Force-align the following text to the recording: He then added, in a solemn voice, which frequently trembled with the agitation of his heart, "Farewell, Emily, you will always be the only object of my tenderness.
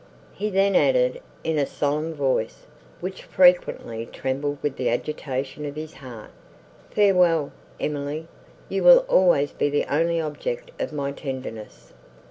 He 0.33 0.49
then 0.49 0.75
added, 0.75 1.21
in 1.43 1.59
a 1.59 1.65
solemn 1.67 2.15
voice, 2.15 2.65
which 3.01 3.21
frequently 3.23 4.07
trembled 4.07 4.57
with 4.63 4.75
the 4.75 4.89
agitation 4.89 5.63
of 5.63 5.75
his 5.75 5.93
heart, 5.93 6.31
"Farewell, 6.89 7.51
Emily, 7.79 8.27
you 8.67 8.83
will 8.83 9.05
always 9.07 9.51
be 9.51 9.69
the 9.69 9.85
only 9.93 10.19
object 10.19 10.71
of 10.81 10.91
my 10.91 11.11
tenderness. 11.11 11.93